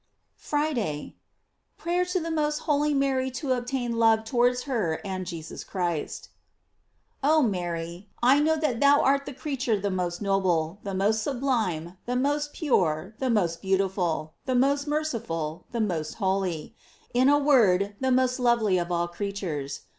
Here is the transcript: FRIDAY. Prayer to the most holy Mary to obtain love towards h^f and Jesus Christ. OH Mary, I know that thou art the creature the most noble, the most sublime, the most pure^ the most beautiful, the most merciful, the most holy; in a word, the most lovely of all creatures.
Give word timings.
FRIDAY. 0.39 1.15
Prayer 1.77 2.05
to 2.05 2.19
the 2.19 2.31
most 2.31 2.57
holy 2.65 2.91
Mary 2.91 3.29
to 3.29 3.51
obtain 3.51 3.91
love 3.99 4.23
towards 4.23 4.63
h^f 4.63 4.99
and 5.05 5.27
Jesus 5.27 5.63
Christ. 5.63 6.29
OH 7.21 7.43
Mary, 7.43 8.09
I 8.23 8.39
know 8.39 8.55
that 8.55 8.79
thou 8.79 9.01
art 9.03 9.27
the 9.27 9.31
creature 9.33 9.79
the 9.79 9.91
most 9.91 10.19
noble, 10.19 10.79
the 10.81 10.95
most 10.95 11.21
sublime, 11.21 11.99
the 12.07 12.15
most 12.15 12.51
pure^ 12.51 13.15
the 13.19 13.29
most 13.29 13.61
beautiful, 13.61 14.33
the 14.47 14.55
most 14.55 14.87
merciful, 14.87 15.65
the 15.71 15.79
most 15.81 16.15
holy; 16.15 16.75
in 17.13 17.29
a 17.29 17.37
word, 17.37 17.95
the 17.99 18.11
most 18.11 18.39
lovely 18.39 18.79
of 18.79 18.91
all 18.91 19.07
creatures. 19.07 19.81